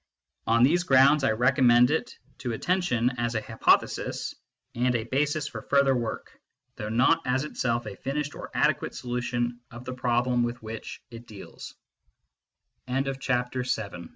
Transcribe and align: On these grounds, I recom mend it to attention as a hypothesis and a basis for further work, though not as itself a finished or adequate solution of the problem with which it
On 0.47 0.63
these 0.63 0.81
grounds, 0.83 1.23
I 1.23 1.29
recom 1.29 1.65
mend 1.65 1.91
it 1.91 2.17
to 2.39 2.53
attention 2.53 3.11
as 3.19 3.35
a 3.35 3.41
hypothesis 3.41 4.33
and 4.73 4.95
a 4.95 5.03
basis 5.03 5.47
for 5.47 5.61
further 5.61 5.93
work, 5.95 6.41
though 6.75 6.89
not 6.89 7.21
as 7.27 7.43
itself 7.43 7.85
a 7.85 7.95
finished 7.95 8.33
or 8.33 8.49
adequate 8.55 8.95
solution 8.95 9.59
of 9.69 9.85
the 9.85 9.93
problem 9.93 10.41
with 10.41 10.59
which 10.63 11.03
it 11.11 11.27